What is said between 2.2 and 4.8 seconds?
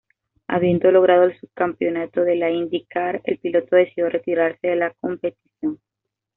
de la IndyCar, el piloto decidió retirarse de